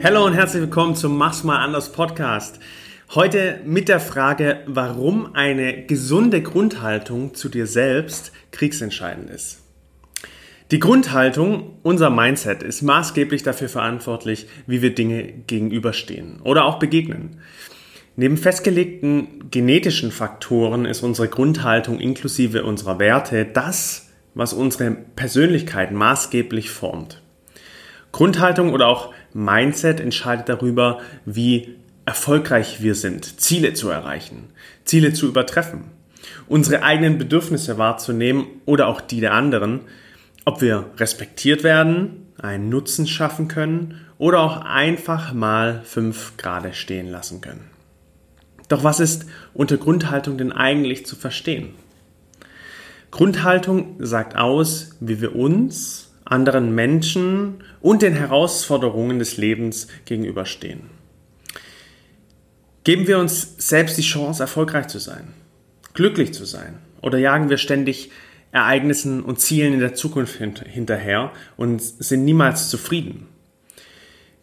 [0.00, 2.60] Hallo und herzlich willkommen zum Mach's mal anders Podcast.
[3.16, 9.60] Heute mit der Frage, warum eine gesunde Grundhaltung zu dir selbst kriegsentscheidend ist.
[10.70, 17.40] Die Grundhaltung, unser Mindset, ist maßgeblich dafür verantwortlich, wie wir Dinge gegenüberstehen oder auch begegnen.
[18.14, 26.70] Neben festgelegten genetischen Faktoren ist unsere Grundhaltung inklusive unserer Werte das, was unsere Persönlichkeit maßgeblich
[26.70, 27.20] formt.
[28.12, 34.48] Grundhaltung oder auch Mindset entscheidet darüber, wie erfolgreich wir sind, Ziele zu erreichen,
[34.84, 35.84] Ziele zu übertreffen,
[36.48, 39.82] unsere eigenen Bedürfnisse wahrzunehmen oder auch die der anderen,
[40.44, 47.08] ob wir respektiert werden, einen Nutzen schaffen können oder auch einfach mal fünf Grade stehen
[47.08, 47.70] lassen können.
[48.68, 51.74] Doch was ist unter Grundhaltung denn eigentlich zu verstehen?
[53.12, 60.90] Grundhaltung sagt aus, wie wir uns, anderen Menschen und den Herausforderungen des Lebens gegenüberstehen.
[62.84, 65.34] Geben wir uns selbst die Chance, erfolgreich zu sein,
[65.94, 68.10] glücklich zu sein oder jagen wir ständig
[68.50, 73.28] Ereignissen und Zielen in der Zukunft hinterher und sind niemals zufrieden?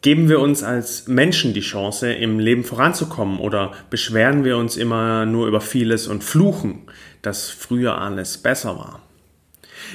[0.01, 5.25] Geben wir uns als Menschen die Chance, im Leben voranzukommen oder beschweren wir uns immer
[5.25, 6.83] nur über vieles und fluchen,
[7.23, 9.01] dass früher alles besser war?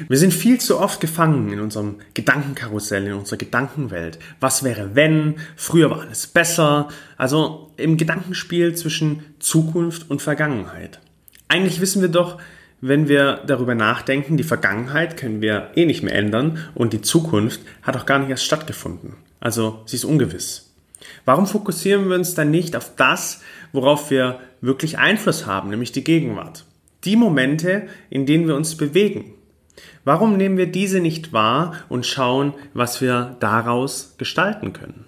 [0.08, 4.18] Wir sind viel zu oft gefangen in unserem Gedankenkarussell, in unserer Gedankenwelt.
[4.40, 5.36] Was wäre wenn?
[5.56, 6.88] Früher war alles besser.
[7.16, 11.00] Also im Gedankenspiel zwischen Zukunft und Vergangenheit.
[11.48, 12.38] Eigentlich wissen wir doch,
[12.80, 17.60] wenn wir darüber nachdenken, die Vergangenheit können wir eh nicht mehr ändern und die Zukunft
[17.82, 19.14] hat auch gar nicht erst stattgefunden.
[19.38, 20.70] Also sie ist ungewiss.
[21.24, 23.40] Warum fokussieren wir uns dann nicht auf das,
[23.72, 26.64] worauf wir wirklich Einfluss haben, nämlich die Gegenwart?
[27.04, 29.34] Die Momente, in denen wir uns bewegen.
[30.04, 35.04] Warum nehmen wir diese nicht wahr und schauen, was wir daraus gestalten können?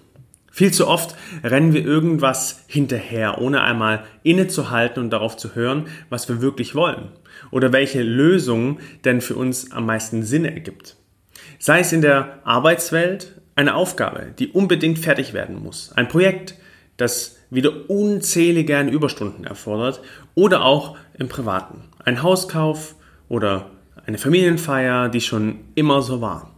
[0.51, 6.29] Viel zu oft rennen wir irgendwas hinterher, ohne einmal innezuhalten und darauf zu hören, was
[6.29, 7.09] wir wirklich wollen
[7.49, 10.95] oder welche Lösung denn für uns am meisten Sinn ergibt.
[11.57, 15.91] Sei es in der Arbeitswelt, eine Aufgabe, die unbedingt fertig werden muss.
[15.93, 16.55] Ein Projekt,
[16.97, 20.01] das wieder unzählige Überstunden erfordert.
[20.35, 21.83] Oder auch im Privaten.
[22.03, 22.95] Ein Hauskauf
[23.29, 23.71] oder
[24.05, 26.51] eine Familienfeier, die schon immer so war.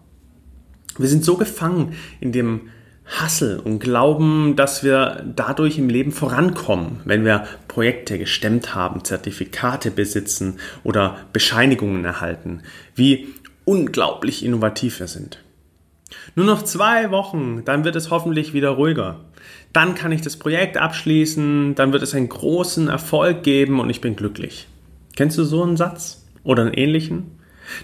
[0.97, 2.69] Wir sind so gefangen in dem
[3.05, 9.91] Hassel und glauben, dass wir dadurch im Leben vorankommen, wenn wir Projekte gestemmt haben, Zertifikate
[9.91, 12.61] besitzen oder Bescheinigungen erhalten,
[12.95, 13.27] wie
[13.63, 15.39] unglaublich innovativ wir sind.
[16.35, 19.19] Nur noch zwei Wochen, dann wird es hoffentlich wieder ruhiger.
[19.73, 24.01] Dann kann ich das Projekt abschließen, dann wird es einen großen Erfolg geben und ich
[24.01, 24.67] bin glücklich.
[25.15, 27.34] Kennst du so einen Satz oder einen ähnlichen?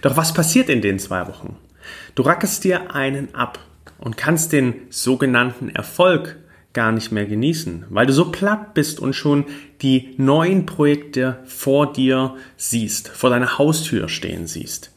[0.01, 1.57] Doch was passiert in den zwei Wochen?
[2.15, 3.59] Du rackerst dir einen ab
[3.97, 6.37] und kannst den sogenannten Erfolg
[6.73, 9.45] gar nicht mehr genießen, weil du so platt bist und schon
[9.81, 14.91] die neuen Projekte vor dir siehst, vor deiner Haustür stehen siehst.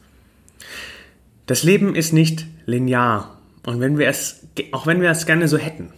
[1.47, 3.37] Das Leben ist nicht linear.
[3.65, 5.91] Und wenn wir es, auch wenn wir es gerne so hätten.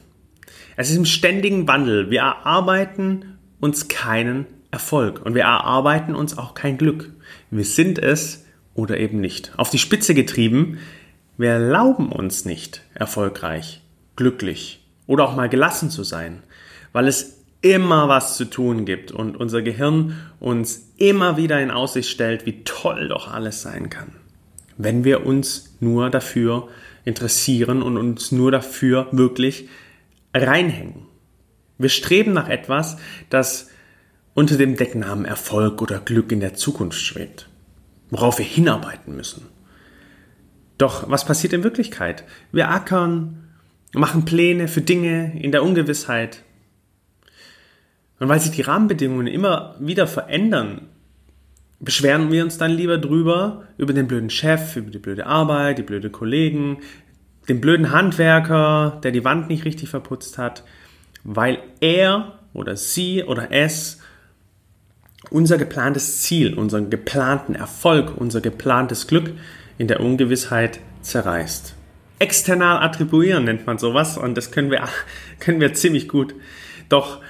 [0.75, 2.09] Es ist im ständigen Wandel.
[2.09, 7.11] Wir erarbeiten uns keinen Erfolg und wir erarbeiten uns auch kein Glück.
[7.49, 8.45] Wir sind es
[8.77, 9.51] oder eben nicht.
[9.57, 10.77] Auf die Spitze getrieben,
[11.37, 13.81] wir erlauben uns nicht erfolgreich,
[14.15, 16.43] glücklich oder auch mal gelassen zu sein,
[16.93, 22.09] weil es immer was zu tun gibt und unser Gehirn uns immer wieder in Aussicht
[22.09, 24.13] stellt, wie toll doch alles sein kann
[24.77, 26.69] wenn wir uns nur dafür
[27.03, 29.67] interessieren und uns nur dafür wirklich
[30.33, 31.05] reinhängen.
[31.77, 32.97] Wir streben nach etwas,
[33.29, 33.69] das
[34.33, 37.49] unter dem Decknamen Erfolg oder Glück in der Zukunft schwebt,
[38.09, 39.45] worauf wir hinarbeiten müssen.
[40.77, 42.23] Doch was passiert in Wirklichkeit?
[42.51, 43.47] Wir ackern,
[43.93, 46.43] machen Pläne für Dinge in der Ungewissheit.
[48.19, 50.87] Und weil sich die Rahmenbedingungen immer wieder verändern,
[51.79, 55.83] beschweren wir uns dann lieber drüber, über den blöden Chef, über die blöde Arbeit, die
[55.83, 56.79] blöde Kollegen,
[57.47, 60.63] den blöden Handwerker, der die Wand nicht richtig verputzt hat,
[61.23, 64.01] weil er oder sie oder es
[65.29, 69.33] unser geplantes Ziel, unseren geplanten Erfolg, unser geplantes Glück
[69.77, 71.75] in der Ungewissheit zerreißt.
[72.19, 74.83] External attribuieren nennt man sowas und das können wir,
[75.39, 76.33] können wir ziemlich gut.
[76.89, 77.21] Doch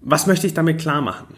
[0.00, 1.34] was möchte ich damit klar machen?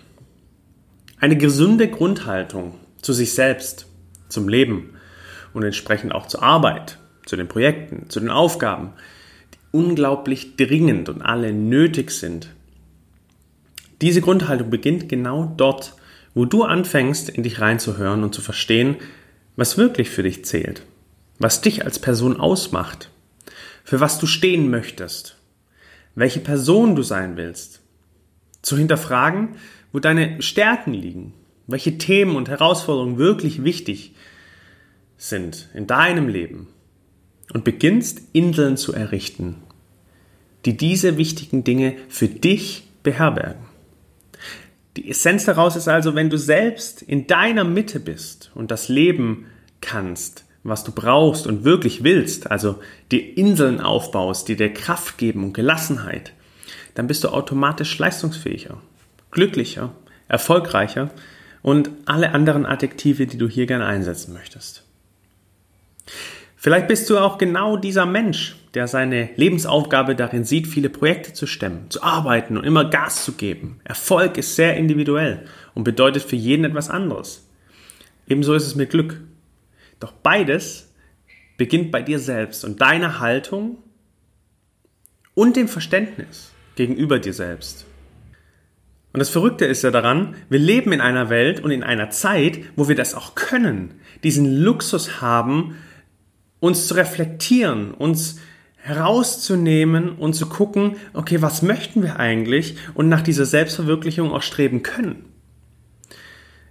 [1.18, 3.86] Eine gesunde Grundhaltung zu sich selbst,
[4.28, 4.94] zum Leben
[5.52, 8.92] und entsprechend auch zur Arbeit, zu den Projekten, zu den Aufgaben,
[9.54, 12.50] die unglaublich dringend und alle nötig sind.
[14.02, 15.94] Diese Grundhaltung beginnt genau dort,
[16.34, 18.96] wo du anfängst, in dich reinzuhören und zu verstehen,
[19.54, 20.82] was wirklich für dich zählt,
[21.38, 23.10] was dich als Person ausmacht,
[23.84, 25.36] für was du stehen möchtest,
[26.16, 27.80] welche Person du sein willst.
[28.60, 29.56] Zu hinterfragen,
[29.92, 31.32] wo deine Stärken liegen,
[31.68, 34.14] welche Themen und Herausforderungen wirklich wichtig
[35.16, 36.66] sind in deinem Leben.
[37.52, 39.56] Und beginnst Inseln zu errichten,
[40.64, 43.71] die diese wichtigen Dinge für dich beherbergen.
[44.96, 49.46] Die Essenz daraus ist also, wenn du selbst in deiner Mitte bist und das Leben
[49.80, 52.78] kannst, was du brauchst und wirklich willst, also
[53.10, 56.32] die Inseln aufbaust, die dir Kraft geben und Gelassenheit,
[56.94, 58.80] dann bist du automatisch leistungsfähiger,
[59.30, 59.94] glücklicher,
[60.28, 61.10] erfolgreicher
[61.62, 64.84] und alle anderen Adjektive, die du hier gerne einsetzen möchtest.
[66.62, 71.48] Vielleicht bist du auch genau dieser Mensch, der seine Lebensaufgabe darin sieht, viele Projekte zu
[71.48, 73.80] stemmen, zu arbeiten und immer Gas zu geben.
[73.82, 75.44] Erfolg ist sehr individuell
[75.74, 77.48] und bedeutet für jeden etwas anderes.
[78.28, 79.20] Ebenso ist es mit Glück.
[79.98, 80.92] Doch beides
[81.56, 83.78] beginnt bei dir selbst und deiner Haltung
[85.34, 87.86] und dem Verständnis gegenüber dir selbst.
[89.12, 92.60] Und das Verrückte ist ja daran, wir leben in einer Welt und in einer Zeit,
[92.76, 95.74] wo wir das auch können, diesen Luxus haben,
[96.62, 98.38] uns zu reflektieren, uns
[98.76, 104.84] herauszunehmen und zu gucken, okay, was möchten wir eigentlich und nach dieser Selbstverwirklichung auch streben
[104.84, 105.24] können.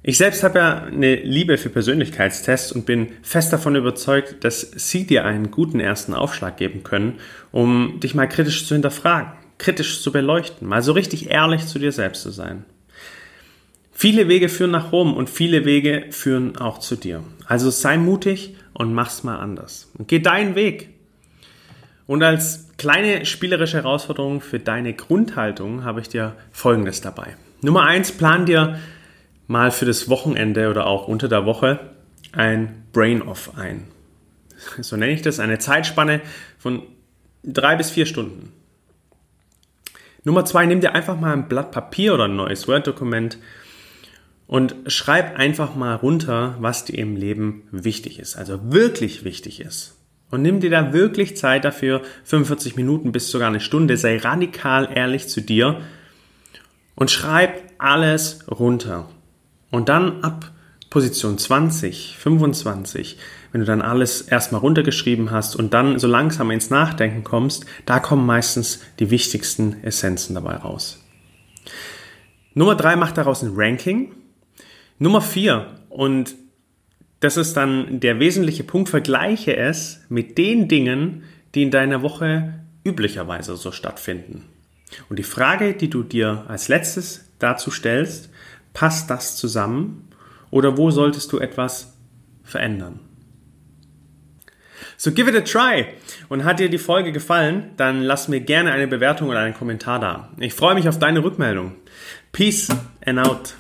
[0.02, 5.06] Ich selbst habe ja eine Liebe für Persönlichkeitstests und bin fest davon überzeugt, dass sie
[5.06, 7.20] dir einen guten ersten Aufschlag geben können,
[7.52, 11.92] um dich mal kritisch zu hinterfragen, kritisch zu beleuchten, mal so richtig ehrlich zu dir
[11.92, 12.64] selbst zu sein.
[14.01, 17.24] Viele Wege führen nach Rom und viele Wege führen auch zu dir.
[17.45, 19.92] Also sei mutig und mach's mal anders.
[19.95, 20.89] Und geh deinen Weg.
[22.07, 27.36] Und als kleine spielerische Herausforderung für deine Grundhaltung habe ich dir Folgendes dabei.
[27.62, 28.80] Nummer eins, plan dir
[29.45, 31.92] mal für das Wochenende oder auch unter der Woche
[32.31, 33.86] ein Brain-Off ein.
[34.81, 36.21] So nenne ich das, eine Zeitspanne
[36.57, 36.81] von
[37.44, 38.51] drei bis vier Stunden.
[40.24, 43.38] Nummer zwei, nimm dir einfach mal ein Blatt Papier oder ein neues Word-Dokument
[44.51, 49.98] und schreib einfach mal runter, was dir im Leben wichtig ist, also wirklich wichtig ist.
[50.30, 54.89] Und nimm dir da wirklich Zeit dafür, 45 Minuten bis sogar eine Stunde, sei radikal
[54.94, 55.80] ehrlich zu dir
[56.95, 59.07] und schreib alles runter.
[59.69, 60.51] Und dann ab
[60.89, 63.19] Position 20, 25,
[63.54, 68.00] wenn du dann alles erstmal runtergeschrieben hast und dann so langsam ins Nachdenken kommst, da
[68.00, 71.01] kommen meistens die wichtigsten Essenzen dabei raus.
[72.54, 74.12] Nummer drei macht daraus ein Ranking
[75.01, 76.36] Nummer vier, und
[77.21, 81.24] das ist dann der wesentliche Punkt, vergleiche es mit den Dingen,
[81.56, 82.53] die in deiner Woche
[82.83, 84.45] üblicherweise so stattfinden.
[85.09, 88.30] Und die Frage, die du dir als letztes dazu stellst,
[88.74, 90.07] passt das zusammen
[90.51, 91.97] oder wo solltest du etwas
[92.44, 93.00] verändern?
[94.97, 95.88] So give it a try.
[96.30, 100.00] Und hat dir die Folge gefallen, dann lass mir gerne eine Bewertung oder einen Kommentar
[100.00, 100.30] da.
[100.38, 101.74] Ich freue mich auf deine Rückmeldung.
[102.31, 102.68] Peace
[103.04, 103.56] and out.